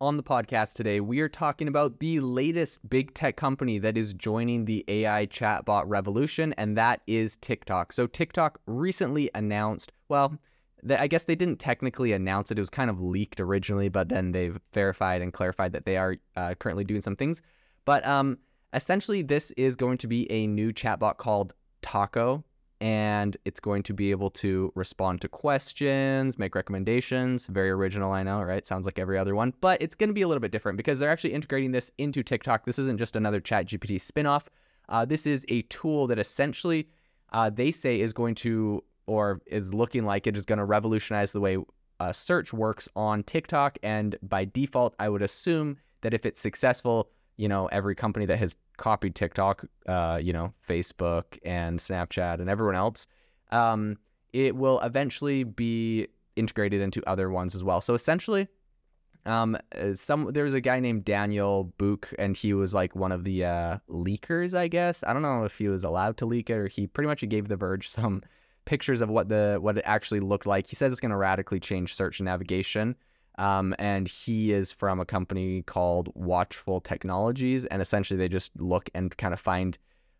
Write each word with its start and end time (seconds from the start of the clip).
On 0.00 0.16
the 0.16 0.24
podcast 0.24 0.74
today, 0.74 0.98
we 0.98 1.20
are 1.20 1.28
talking 1.28 1.68
about 1.68 2.00
the 2.00 2.18
latest 2.18 2.80
big 2.90 3.14
tech 3.14 3.36
company 3.36 3.78
that 3.78 3.96
is 3.96 4.12
joining 4.12 4.64
the 4.64 4.84
AI 4.88 5.26
chatbot 5.26 5.84
revolution, 5.86 6.52
and 6.54 6.76
that 6.76 7.02
is 7.06 7.36
TikTok. 7.36 7.92
So, 7.92 8.08
TikTok 8.08 8.58
recently 8.66 9.30
announced, 9.36 9.92
well, 10.08 10.36
I 10.98 11.06
guess 11.06 11.24
they 11.24 11.36
didn't 11.36 11.60
technically 11.60 12.12
announce 12.12 12.50
it. 12.50 12.58
It 12.58 12.60
was 12.60 12.70
kind 12.70 12.90
of 12.90 13.00
leaked 13.00 13.38
originally, 13.38 13.88
but 13.88 14.08
then 14.08 14.32
they've 14.32 14.58
verified 14.72 15.22
and 15.22 15.32
clarified 15.32 15.72
that 15.72 15.86
they 15.86 15.96
are 15.96 16.16
uh, 16.36 16.54
currently 16.54 16.84
doing 16.84 17.00
some 17.00 17.14
things. 17.14 17.40
But 17.84 18.04
um, 18.04 18.38
essentially, 18.72 19.22
this 19.22 19.52
is 19.52 19.76
going 19.76 19.98
to 19.98 20.08
be 20.08 20.30
a 20.30 20.48
new 20.48 20.72
chatbot 20.72 21.18
called 21.18 21.54
Tako 21.82 22.42
and 22.84 23.38
it's 23.46 23.60
going 23.60 23.82
to 23.82 23.94
be 23.94 24.10
able 24.10 24.28
to 24.28 24.70
respond 24.74 25.18
to 25.22 25.26
questions, 25.26 26.38
make 26.38 26.54
recommendations. 26.54 27.46
Very 27.46 27.70
original, 27.70 28.12
I 28.12 28.22
know, 28.22 28.42
right? 28.42 28.66
Sounds 28.66 28.84
like 28.84 28.98
every 28.98 29.16
other 29.16 29.34
one, 29.34 29.54
but 29.62 29.80
it's 29.80 29.94
going 29.94 30.10
to 30.10 30.14
be 30.14 30.20
a 30.20 30.28
little 30.28 30.42
bit 30.42 30.52
different 30.52 30.76
because 30.76 30.98
they're 30.98 31.10
actually 31.10 31.32
integrating 31.32 31.72
this 31.72 31.90
into 31.96 32.22
TikTok. 32.22 32.66
This 32.66 32.78
isn't 32.78 32.98
just 32.98 33.16
another 33.16 33.40
Chat 33.40 33.68
GPT 33.68 33.96
spinoff. 33.96 34.48
Uh, 34.90 35.02
this 35.06 35.26
is 35.26 35.46
a 35.48 35.62
tool 35.62 36.06
that 36.08 36.18
essentially 36.18 36.86
uh, 37.32 37.48
they 37.48 37.72
say 37.72 38.02
is 38.02 38.12
going 38.12 38.34
to, 38.34 38.84
or 39.06 39.40
is 39.46 39.72
looking 39.72 40.04
like 40.04 40.26
it 40.26 40.36
is 40.36 40.44
going 40.44 40.58
to 40.58 40.66
revolutionize 40.66 41.32
the 41.32 41.40
way 41.40 41.56
uh, 42.00 42.12
search 42.12 42.52
works 42.52 42.86
on 42.94 43.22
TikTok. 43.22 43.78
And 43.82 44.18
by 44.24 44.44
default, 44.44 44.94
I 44.98 45.08
would 45.08 45.22
assume 45.22 45.78
that 46.02 46.12
if 46.12 46.26
it's 46.26 46.38
successful, 46.38 47.08
you 47.38 47.48
know, 47.48 47.64
every 47.68 47.94
company 47.94 48.26
that 48.26 48.36
has 48.36 48.54
copied 48.76 49.14
TikTok, 49.14 49.64
uh, 49.86 50.18
you 50.22 50.32
know, 50.32 50.52
Facebook 50.66 51.38
and 51.44 51.78
Snapchat 51.78 52.40
and 52.40 52.48
everyone 52.48 52.74
else, 52.74 53.06
um, 53.50 53.96
it 54.32 54.56
will 54.56 54.80
eventually 54.80 55.44
be 55.44 56.08
integrated 56.36 56.80
into 56.80 57.02
other 57.08 57.30
ones 57.30 57.54
as 57.54 57.62
well. 57.62 57.80
So 57.80 57.94
essentially, 57.94 58.48
um, 59.26 59.56
uh, 59.78 59.94
some 59.94 60.30
there 60.32 60.44
was 60.44 60.54
a 60.54 60.60
guy 60.60 60.80
named 60.80 61.04
Daniel 61.04 61.72
Bouk, 61.78 62.12
and 62.18 62.36
he 62.36 62.52
was 62.52 62.74
like 62.74 62.94
one 62.94 63.12
of 63.12 63.24
the 63.24 63.44
uh, 63.44 63.78
leakers, 63.88 64.54
I 64.54 64.68
guess. 64.68 65.02
I 65.04 65.12
don't 65.12 65.22
know 65.22 65.44
if 65.44 65.56
he 65.56 65.68
was 65.68 65.84
allowed 65.84 66.16
to 66.18 66.26
leak 66.26 66.50
it 66.50 66.54
or 66.54 66.68
he 66.68 66.86
pretty 66.86 67.08
much 67.08 67.26
gave 67.28 67.48
The 67.48 67.56
Verge 67.56 67.88
some 67.98 68.22
pictures 68.64 69.00
of 69.00 69.08
what 69.08 69.28
the 69.28 69.58
what 69.60 69.78
it 69.78 69.84
actually 69.86 70.20
looked 70.20 70.46
like. 70.46 70.66
He 70.66 70.76
says 70.76 70.92
it's 70.92 71.00
going 71.00 71.10
to 71.10 71.16
radically 71.16 71.60
change 71.60 71.94
search 71.94 72.20
and 72.20 72.26
navigation. 72.26 72.96
Um, 73.36 73.74
and 73.78 74.06
he 74.06 74.52
is 74.52 74.70
from 74.70 75.00
a 75.00 75.04
company 75.04 75.62
called 75.62 76.10
Watchful 76.14 76.80
Technologies. 76.80 77.64
And 77.66 77.82
essentially, 77.82 78.18
they 78.18 78.28
just 78.28 78.52
look 78.58 78.88
and 78.94 79.16
kind 79.16 79.34
of 79.34 79.40
find 79.40 79.76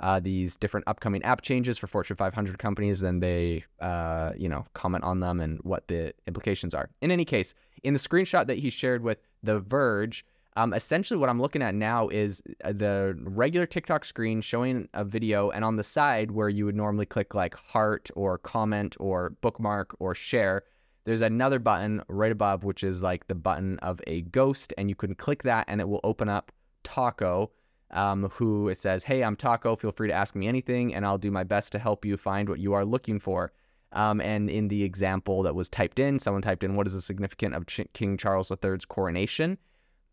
uh, 0.00 0.20
these 0.20 0.56
different 0.56 0.86
upcoming 0.86 1.22
app 1.22 1.40
changes 1.40 1.78
for 1.78 1.86
Fortune 1.86 2.16
500 2.16 2.58
companies. 2.58 3.02
And 3.02 3.22
they, 3.22 3.64
uh, 3.80 4.32
you 4.36 4.48
know, 4.48 4.66
comment 4.74 5.04
on 5.04 5.20
them 5.20 5.40
and 5.40 5.58
what 5.62 5.88
the 5.88 6.12
implications 6.26 6.74
are. 6.74 6.90
In 7.00 7.10
any 7.10 7.24
case, 7.24 7.54
in 7.82 7.94
the 7.94 8.00
screenshot 8.00 8.46
that 8.46 8.58
he 8.58 8.70
shared 8.70 9.02
with 9.02 9.18
The 9.42 9.60
Verge, 9.60 10.24
um, 10.58 10.74
essentially, 10.74 11.18
what 11.20 11.28
I'm 11.28 11.40
looking 11.40 11.62
at 11.62 11.76
now 11.76 12.08
is 12.08 12.42
uh, 12.64 12.72
the 12.72 13.16
regular 13.22 13.64
TikTok 13.64 14.04
screen 14.04 14.40
showing 14.40 14.88
a 14.92 15.04
video, 15.04 15.50
and 15.50 15.64
on 15.64 15.76
the 15.76 15.84
side 15.84 16.32
where 16.32 16.48
you 16.48 16.64
would 16.64 16.74
normally 16.74 17.06
click 17.06 17.32
like 17.32 17.54
heart 17.54 18.10
or 18.16 18.38
comment 18.38 18.96
or 18.98 19.30
bookmark 19.40 19.94
or 20.00 20.16
share, 20.16 20.64
there's 21.04 21.22
another 21.22 21.58
button 21.58 22.02
right 22.08 22.32
above, 22.32 22.64
which 22.64 22.84
is 22.84 23.02
like 23.02 23.26
the 23.28 23.34
button 23.34 23.78
of 23.78 24.00
a 24.06 24.22
ghost, 24.22 24.74
and 24.76 24.88
you 24.88 24.94
can 24.94 25.14
click 25.14 25.42
that 25.44 25.64
and 25.68 25.80
it 25.80 25.88
will 25.88 26.00
open 26.04 26.28
up 26.28 26.52
Tako, 26.84 27.48
um, 27.90 28.28
who 28.32 28.68
it 28.68 28.78
says, 28.78 29.04
Hey, 29.04 29.22
I'm 29.22 29.36
Tako. 29.36 29.78
Feel 29.78 29.92
free 29.92 30.08
to 30.08 30.14
ask 30.14 30.34
me 30.34 30.48
anything, 30.48 30.94
and 30.94 31.06
I'll 31.06 31.18
do 31.18 31.30
my 31.30 31.44
best 31.44 31.72
to 31.72 31.78
help 31.78 32.04
you 32.04 32.16
find 32.16 32.48
what 32.48 32.58
you 32.58 32.74
are 32.74 32.84
looking 32.84 33.18
for. 33.18 33.52
Um, 33.92 34.20
and 34.20 34.50
in 34.50 34.68
the 34.68 34.82
example 34.84 35.42
that 35.44 35.54
was 35.54 35.70
typed 35.70 35.98
in, 35.98 36.18
someone 36.18 36.42
typed 36.42 36.64
in, 36.64 36.76
What 36.76 36.86
is 36.86 36.94
the 36.94 37.02
significance 37.02 37.54
of 37.56 37.66
Ch- 37.66 37.88
King 37.94 38.16
Charles 38.16 38.50
III's 38.50 38.84
coronation? 38.84 39.58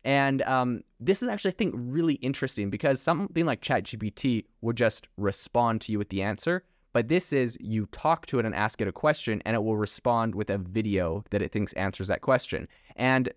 And 0.04 0.42
um, 0.42 0.82
this 1.00 1.20
is 1.20 1.28
actually, 1.28 1.50
I 1.50 1.56
think, 1.56 1.74
really 1.76 2.14
interesting 2.14 2.70
because 2.70 3.02
something 3.02 3.44
like 3.44 3.60
ChatGPT 3.60 4.44
would 4.60 4.76
just 4.76 5.08
respond 5.16 5.80
to 5.82 5.92
you 5.92 5.98
with 5.98 6.10
the 6.10 6.22
answer. 6.22 6.62
But 6.96 7.08
this 7.08 7.30
is 7.30 7.58
you 7.60 7.84
talk 7.92 8.24
to 8.24 8.38
it 8.38 8.46
and 8.46 8.54
ask 8.54 8.80
it 8.80 8.88
a 8.88 8.92
question, 8.92 9.42
and 9.44 9.54
it 9.54 9.62
will 9.62 9.76
respond 9.76 10.34
with 10.34 10.48
a 10.48 10.56
video 10.56 11.22
that 11.28 11.42
it 11.42 11.52
thinks 11.52 11.74
answers 11.74 12.08
that 12.08 12.22
question. 12.22 12.66
And 12.96 13.28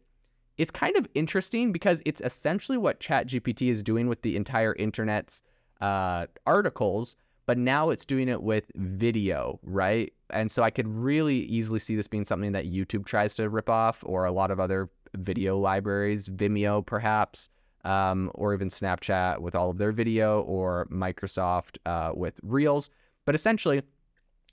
it's 0.57 0.71
kind 0.71 0.95
of 0.95 1.05
interesting 1.13 1.73
because 1.73 2.01
it's 2.05 2.21
essentially 2.21 2.77
what 2.77 3.01
ChatGPT 3.01 3.69
is 3.69 3.83
doing 3.83 4.07
with 4.07 4.21
the 4.21 4.37
entire 4.37 4.73
internet's 4.75 5.43
uh, 5.81 6.27
articles, 6.47 7.17
but 7.47 7.57
now 7.57 7.89
it's 7.89 8.05
doing 8.05 8.29
it 8.29 8.41
with 8.41 8.71
video, 8.75 9.59
right? 9.63 10.13
And 10.29 10.49
so 10.49 10.63
I 10.63 10.69
could 10.69 10.87
really 10.87 11.39
easily 11.39 11.79
see 11.79 11.97
this 11.97 12.07
being 12.07 12.23
something 12.23 12.53
that 12.53 12.71
YouTube 12.71 13.05
tries 13.05 13.35
to 13.35 13.49
rip 13.49 13.69
off, 13.69 14.05
or 14.05 14.23
a 14.23 14.31
lot 14.31 14.51
of 14.51 14.61
other 14.61 14.89
video 15.17 15.57
libraries, 15.57 16.29
Vimeo 16.29 16.85
perhaps, 16.85 17.49
um, 17.83 18.31
or 18.35 18.53
even 18.53 18.69
Snapchat 18.69 19.39
with 19.39 19.53
all 19.53 19.69
of 19.69 19.77
their 19.77 19.91
video, 19.91 20.43
or 20.43 20.87
Microsoft 20.89 21.77
uh, 21.85 22.13
with 22.15 22.39
Reels. 22.41 22.89
But 23.29 23.35
essentially, 23.35 23.83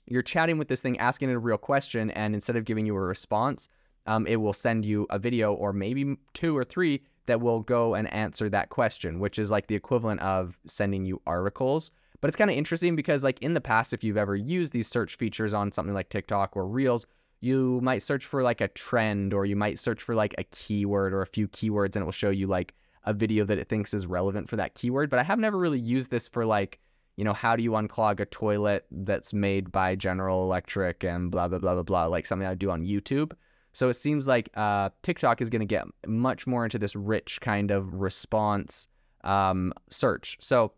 you're 0.05 0.21
chatting 0.21 0.59
with 0.59 0.67
this 0.67 0.81
thing, 0.81 0.99
asking 0.99 1.31
it 1.31 1.33
a 1.33 1.39
real 1.39 1.57
question, 1.57 2.11
and 2.11 2.35
instead 2.35 2.55
of 2.55 2.63
giving 2.63 2.85
you 2.85 2.95
a 2.95 2.99
response, 2.99 3.69
um, 4.05 4.27
it 4.27 4.35
will 4.35 4.53
send 4.53 4.85
you 4.85 5.07
a 5.09 5.17
video 5.17 5.51
or 5.55 5.73
maybe 5.73 6.15
two 6.35 6.55
or 6.55 6.63
three 6.63 7.01
that 7.25 7.41
will 7.41 7.61
go 7.61 7.95
and 7.95 8.07
answer 8.13 8.49
that 8.49 8.69
question, 8.69 9.19
which 9.19 9.39
is 9.39 9.49
like 9.49 9.65
the 9.65 9.73
equivalent 9.73 10.21
of 10.21 10.59
sending 10.67 11.07
you 11.07 11.19
articles. 11.25 11.89
But 12.21 12.27
it's 12.27 12.37
kind 12.37 12.51
of 12.51 12.55
interesting 12.55 12.95
because, 12.95 13.23
like 13.23 13.41
in 13.41 13.55
the 13.55 13.61
past, 13.61 13.93
if 13.93 14.03
you've 14.03 14.15
ever 14.15 14.35
used 14.35 14.73
these 14.73 14.87
search 14.87 15.15
features 15.15 15.55
on 15.55 15.71
something 15.71 15.95
like 15.95 16.09
TikTok 16.09 16.55
or 16.55 16.67
Reels, 16.67 17.07
you 17.39 17.81
might 17.81 18.03
search 18.03 18.27
for 18.27 18.43
like 18.43 18.61
a 18.61 18.67
trend 18.67 19.33
or 19.33 19.47
you 19.47 19.55
might 19.55 19.79
search 19.79 20.03
for 20.03 20.13
like 20.13 20.35
a 20.37 20.43
keyword 20.43 21.13
or 21.13 21.23
a 21.23 21.25
few 21.25 21.47
keywords 21.47 21.95
and 21.95 22.03
it 22.03 22.05
will 22.05 22.11
show 22.11 22.29
you 22.29 22.45
like 22.45 22.75
a 23.05 23.13
video 23.13 23.43
that 23.43 23.57
it 23.57 23.69
thinks 23.69 23.95
is 23.95 24.05
relevant 24.05 24.47
for 24.47 24.57
that 24.57 24.75
keyword. 24.75 25.09
But 25.09 25.17
I 25.17 25.23
have 25.23 25.39
never 25.39 25.57
really 25.57 25.79
used 25.79 26.11
this 26.11 26.27
for 26.27 26.45
like 26.45 26.79
you 27.17 27.23
know, 27.23 27.33
how 27.33 27.55
do 27.55 27.63
you 27.63 27.71
unclog 27.71 28.19
a 28.19 28.25
toilet 28.25 28.85
that's 28.91 29.33
made 29.33 29.71
by 29.71 29.95
General 29.95 30.43
Electric 30.43 31.03
and 31.03 31.31
blah, 31.31 31.47
blah, 31.47 31.59
blah, 31.59 31.73
blah, 31.73 31.83
blah, 31.83 32.05
like 32.05 32.25
something 32.25 32.47
I 32.47 32.53
do 32.53 32.69
on 32.69 32.85
YouTube. 32.85 33.33
So 33.73 33.89
it 33.89 33.95
seems 33.95 34.27
like 34.27 34.49
uh, 34.55 34.91
TikTok 35.01 35.41
is 35.41 35.49
going 35.49 35.59
to 35.59 35.65
get 35.65 35.85
much 36.05 36.47
more 36.47 36.63
into 36.63 36.79
this 36.79 36.95
rich 36.95 37.41
kind 37.41 37.71
of 37.71 37.93
response 37.95 38.87
um, 39.23 39.73
search. 39.89 40.37
So 40.39 40.73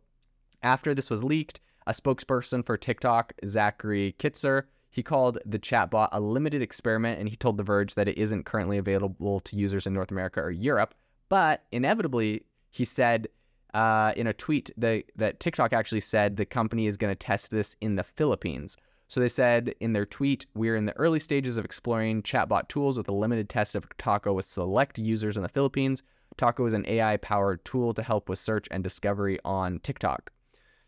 after 0.64 0.96
this 0.96 1.10
was 1.10 1.24
leaked, 1.24 1.60
a 1.88 1.92
spokesperson 1.92 2.66
for 2.66 2.78
TikTok, 2.78 3.34
Zachary 3.46 4.16
Kitzer, 4.18 4.64
he 4.92 5.04
called 5.04 5.40
the 5.46 5.60
chatbot 5.60 6.10
a 6.12 6.20
limited 6.20 6.62
experiment 6.62 7.20
and 7.20 7.30
he 7.30 7.36
told 7.36 7.58
The 7.58 7.64
Verge 7.64 7.96
that 7.96 8.08
it 8.08 8.18
isn't 8.18 8.46
currently 8.46 8.78
available 8.78 9.40
to 9.42 9.56
users 9.56 9.86
in 9.86 9.94
North 9.94 10.12
America 10.12 10.42
or 10.42 10.52
Europe. 10.52 10.96
But 11.28 11.64
inevitably, 11.72 12.46
he 12.72 12.86
said 12.86 13.28
uh, 13.74 14.14
in 14.16 14.28
a 14.28 14.34
tweet 14.34 14.72
that, 14.78 15.04
that 15.16 15.40
TikTok 15.40 15.74
actually 15.74 16.02
said 16.02 16.38
the 16.38 16.46
company 16.46 16.88
is 16.88 16.98
going 16.98 17.12
to 17.12 17.16
test 17.16 17.52
this 17.52 17.76
in 17.82 17.96
the 17.96 18.04
Philippines. 18.04 18.78
So 19.08 19.20
they 19.20 19.30
said 19.30 19.74
in 19.80 19.94
their 19.94 20.06
tweet, 20.06 20.46
we're 20.54 20.76
in 20.76 20.86
the 20.86 20.96
early 20.96 21.20
stages 21.20 21.58
of 21.58 21.66
exploring 21.66 22.22
chatbot 22.22 22.68
tools 22.68 22.96
with 22.96 23.10
a 23.10 23.14
limited 23.14 23.50
test 23.50 23.76
of 23.76 23.90
Tako 23.98 24.36
with 24.36 24.46
select 24.46 25.00
users 25.00 25.36
in 25.36 25.44
the 25.44 25.50
Philippines. 25.50 26.04
Tako 26.38 26.68
is 26.68 26.74
an 26.74 26.86
AI 26.88 27.18
powered 27.18 27.66
tool 27.66 27.94
to 27.96 28.04
help 28.04 28.30
with 28.30 28.38
search 28.38 28.68
and 28.70 28.84
discovery 28.84 29.40
on 29.44 29.80
TikTok. 29.80 30.32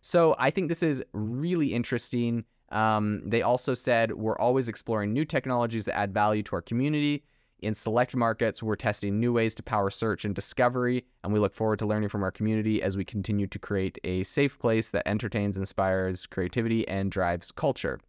So 0.02 0.36
I 0.38 0.52
think 0.52 0.69
this 0.69 0.84
is 0.84 1.03
really 1.13 1.74
interesting. 1.74 2.46
Um, 2.69 3.22
they 3.25 3.42
also 3.42 3.74
said 3.74 4.13
we're 4.13 4.38
always 4.38 4.68
exploring 4.68 5.13
new 5.13 5.25
technologies 5.25 5.86
that 5.86 5.98
add 5.98 6.13
value 6.13 6.44
to 6.44 6.56
our 6.56 6.62
community. 6.62 7.24
In 7.61 7.75
select 7.75 8.16
markets, 8.16 8.63
we're 8.63 8.75
testing 8.75 9.19
new 9.19 9.33
ways 9.33 9.53
to 9.55 9.63
power 9.63 9.91
search 9.91 10.25
and 10.25 10.33
discovery, 10.33 11.05
and 11.23 11.31
we 11.31 11.38
look 11.38 11.53
forward 11.53 11.77
to 11.79 11.85
learning 11.85 12.09
from 12.09 12.23
our 12.23 12.31
community 12.31 12.81
as 12.81 12.97
we 12.97 13.05
continue 13.05 13.45
to 13.45 13.59
create 13.59 13.99
a 14.03 14.23
safe 14.23 14.57
place 14.57 14.89
that 14.89 15.07
entertains, 15.07 15.57
inspires 15.57 16.25
creativity, 16.25 16.88
and 16.88 17.11
drives 17.11 17.51
culture. 17.51 18.00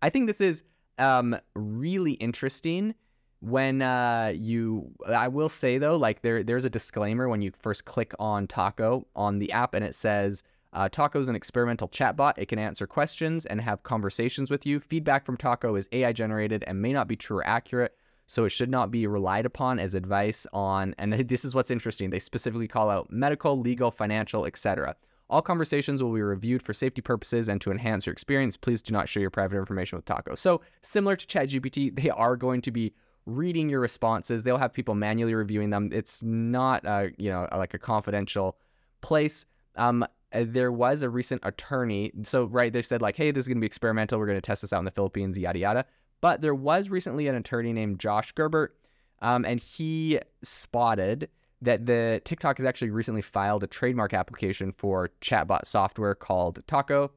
I 0.00 0.08
think 0.08 0.26
this 0.26 0.40
is 0.40 0.64
um, 0.98 1.36
really 1.54 2.12
interesting 2.12 2.94
when 3.40 3.82
uh, 3.82 4.32
you 4.34 4.90
i 5.06 5.28
will 5.28 5.50
say 5.50 5.76
though 5.76 5.94
like 5.94 6.22
there 6.22 6.42
there's 6.42 6.64
a 6.64 6.70
disclaimer 6.70 7.28
when 7.28 7.42
you 7.42 7.52
first 7.60 7.84
click 7.84 8.14
on 8.18 8.46
Tako 8.46 9.04
on 9.14 9.38
the 9.38 9.52
app 9.52 9.74
and 9.74 9.84
it 9.84 9.94
says 9.94 10.42
uh, 10.72 10.88
Tako 10.88 11.20
is 11.20 11.28
an 11.28 11.36
experimental 11.36 11.88
chatbot. 11.88 12.34
It 12.36 12.46
can 12.46 12.58
answer 12.58 12.86
questions 12.86 13.46
and 13.46 13.60
have 13.60 13.82
conversations 13.82 14.50
with 14.50 14.66
you. 14.66 14.80
Feedback 14.80 15.24
from 15.24 15.36
Tako 15.36 15.78
is 15.78 15.88
ai 15.92 16.12
generated 16.12 16.64
and 16.66 16.80
may 16.80 16.92
not 16.92 17.08
be 17.08 17.16
true 17.16 17.38
or 17.38 17.46
accurate 17.46 17.94
so 18.26 18.44
it 18.44 18.50
should 18.50 18.70
not 18.70 18.90
be 18.90 19.06
relied 19.06 19.46
upon 19.46 19.78
as 19.78 19.94
advice 19.94 20.46
on, 20.52 20.94
and 20.98 21.12
this 21.28 21.44
is 21.44 21.54
what's 21.54 21.70
interesting, 21.70 22.10
they 22.10 22.18
specifically 22.18 22.68
call 22.68 22.90
out 22.90 23.10
medical, 23.10 23.58
legal, 23.58 23.90
financial, 23.90 24.46
etc. 24.46 24.96
All 25.28 25.42
conversations 25.42 26.02
will 26.02 26.12
be 26.12 26.22
reviewed 26.22 26.62
for 26.62 26.72
safety 26.72 27.02
purposes 27.02 27.48
and 27.48 27.60
to 27.60 27.72
enhance 27.72 28.06
your 28.06 28.12
experience. 28.12 28.56
Please 28.56 28.80
do 28.80 28.92
not 28.92 29.08
share 29.08 29.20
your 29.20 29.30
private 29.30 29.56
information 29.56 29.96
with 29.96 30.04
Tako. 30.04 30.38
So, 30.38 30.60
similar 30.82 31.16
to 31.16 31.26
ChatGPT, 31.26 31.94
they 32.00 32.10
are 32.10 32.36
going 32.36 32.62
to 32.62 32.70
be 32.70 32.94
reading 33.26 33.68
your 33.68 33.80
responses. 33.80 34.44
They'll 34.44 34.56
have 34.56 34.72
people 34.72 34.94
manually 34.94 35.34
reviewing 35.34 35.70
them. 35.70 35.90
It's 35.92 36.22
not, 36.22 36.84
a, 36.84 37.10
you 37.18 37.28
know, 37.28 37.48
like 37.52 37.74
a 37.74 37.78
confidential 37.78 38.56
place. 39.00 39.46
Um, 39.74 40.04
uh, 40.32 40.44
there 40.46 40.70
was 40.70 41.02
a 41.02 41.10
recent 41.10 41.40
attorney. 41.44 42.12
So, 42.22 42.44
right, 42.44 42.72
they 42.72 42.82
said 42.82 43.02
like, 43.02 43.16
hey, 43.16 43.32
this 43.32 43.44
is 43.44 43.48
going 43.48 43.58
to 43.58 43.60
be 43.60 43.66
experimental. 43.66 44.18
We're 44.20 44.26
going 44.26 44.38
to 44.38 44.40
test 44.40 44.62
this 44.62 44.72
out 44.72 44.78
in 44.78 44.84
the 44.84 44.92
Philippines, 44.92 45.36
yada 45.36 45.58
yada. 45.58 45.86
But 46.20 46.40
there 46.40 46.54
was 46.54 46.88
recently 46.88 47.28
an 47.28 47.34
attorney 47.34 47.72
named 47.72 47.98
Josh 47.98 48.34
Gerben 48.34 48.68
Um, 49.22 49.44
and 49.44 49.60
he 49.60 50.20
spotted 50.42 51.28
that 51.62 51.86
the 51.86 52.20
TikTok 52.24 52.58
has 52.58 52.66
actually 52.66 52.90
recently 52.90 53.22
filed 53.22 53.62
a 53.62 53.66
trademark 53.66 54.12
application 54.12 54.72
for 54.72 55.10
chatbot 55.20 55.66
software 55.66 56.14
called 56.14 56.64
Tako. 56.66 57.10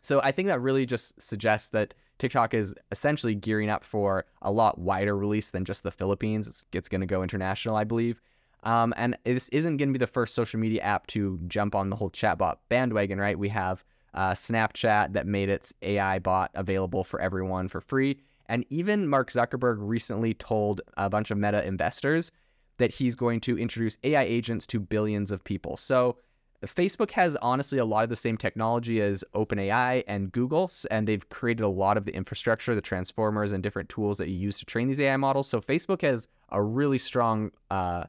So 0.00 0.20
I 0.22 0.32
think 0.32 0.48
that 0.48 0.60
really 0.60 0.86
just 0.86 1.20
suggests 1.20 1.70
that 1.70 1.94
TikTok 2.18 2.54
is 2.54 2.74
essentially 2.90 3.34
gearing 3.34 3.68
up 3.68 3.84
for 3.84 4.24
a 4.42 4.50
lot 4.50 4.78
wider 4.78 5.16
release 5.16 5.50
than 5.50 5.64
just 5.64 5.82
the 5.82 5.90
Philippines. 5.90 6.48
It's, 6.48 6.66
it's 6.72 6.88
going 6.88 7.02
to 7.02 7.06
go 7.06 7.22
international, 7.22 7.76
I 7.76 7.84
believe. 7.84 8.22
Um, 8.62 8.94
and 8.96 9.16
this 9.24 9.48
isn't 9.50 9.76
going 9.76 9.90
to 9.90 9.92
be 9.92 9.98
the 9.98 10.06
first 10.06 10.34
social 10.34 10.58
media 10.58 10.80
app 10.82 11.06
to 11.08 11.38
jump 11.46 11.74
on 11.74 11.90
the 11.90 11.96
whole 11.96 12.10
chatbot 12.10 12.56
bandwagon, 12.68 13.18
right? 13.18 13.38
We 13.38 13.50
have 13.50 13.84
uh, 14.14 14.30
Snapchat 14.32 15.12
that 15.12 15.26
made 15.26 15.50
its 15.50 15.74
AI 15.82 16.18
bot 16.18 16.50
available 16.54 17.04
for 17.04 17.20
everyone 17.20 17.68
for 17.68 17.80
free. 17.80 18.18
And 18.48 18.64
even 18.70 19.08
Mark 19.08 19.30
Zuckerberg 19.30 19.76
recently 19.78 20.34
told 20.34 20.80
a 20.96 21.10
bunch 21.10 21.30
of 21.30 21.38
meta 21.38 21.66
investors 21.66 22.30
that 22.78 22.90
he's 22.90 23.14
going 23.14 23.40
to 23.40 23.58
introduce 23.58 23.98
AI 24.04 24.22
agents 24.22 24.66
to 24.68 24.80
billions 24.80 25.30
of 25.30 25.42
people. 25.42 25.76
So 25.76 26.18
Facebook 26.64 27.10
has 27.12 27.36
honestly 27.36 27.78
a 27.78 27.84
lot 27.84 28.04
of 28.04 28.10
the 28.10 28.16
same 28.16 28.36
technology 28.36 29.00
as 29.00 29.24
OpenAI 29.34 30.04
and 30.06 30.32
Google, 30.32 30.70
and 30.90 31.06
they've 31.06 31.28
created 31.28 31.62
a 31.62 31.68
lot 31.68 31.96
of 31.96 32.04
the 32.04 32.14
infrastructure, 32.14 32.74
the 32.74 32.80
transformers, 32.80 33.52
and 33.52 33.62
different 33.62 33.88
tools 33.88 34.18
that 34.18 34.28
you 34.28 34.36
use 34.36 34.58
to 34.58 34.64
train 34.64 34.88
these 34.88 35.00
AI 35.00 35.16
models. 35.16 35.48
So 35.48 35.60
Facebook 35.60 36.02
has 36.02 36.28
a 36.50 36.62
really 36.62 36.98
strong 36.98 37.50
uh, 37.70 38.04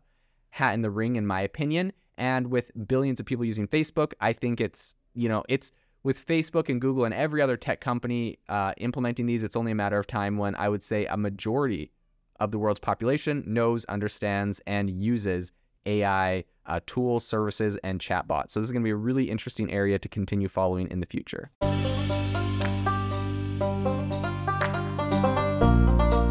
hat 0.49 0.73
in 0.73 0.81
the 0.81 0.89
ring, 0.89 1.15
in 1.15 1.27
my 1.27 1.41
opinion. 1.41 1.91
And 2.17 2.49
with 2.49 2.71
billions 2.87 3.19
of 3.19 3.25
people 3.25 3.45
using 3.45 3.67
Facebook, 3.67 4.13
I 4.21 4.33
think 4.33 4.59
it's 4.59 4.95
you 5.13 5.29
know 5.29 5.43
it's 5.49 5.71
with 6.03 6.25
Facebook 6.25 6.69
and 6.69 6.79
Google 6.79 7.05
and 7.05 7.13
every 7.13 7.41
other 7.41 7.57
tech 7.57 7.81
company 7.81 8.39
uh, 8.49 8.73
implementing 8.77 9.25
these, 9.25 9.43
it's 9.43 9.55
only 9.55 9.71
a 9.71 9.75
matter 9.75 9.99
of 9.99 10.07
time 10.07 10.37
when 10.37 10.55
I 10.55 10.69
would 10.69 10.83
say 10.83 11.05
a 11.05 11.17
majority 11.17 11.91
of 12.39 12.51
the 12.51 12.59
world's 12.59 12.79
population 12.79 13.43
knows, 13.45 13.85
understands, 13.85 14.61
and 14.67 14.89
uses 14.89 15.51
AI 15.85 16.43
uh, 16.65 16.79
tools, 16.85 17.25
services, 17.25 17.77
and 17.83 17.99
chatbots. 17.99 18.51
So 18.51 18.59
this 18.59 18.67
is 18.67 18.71
going 18.71 18.83
to 18.83 18.87
be 18.87 18.91
a 18.91 18.95
really 18.95 19.29
interesting 19.29 19.71
area 19.71 19.97
to 19.99 20.09
continue 20.09 20.49
following 20.49 20.89
in 20.91 20.99
the 20.99 21.05
future. 21.05 21.51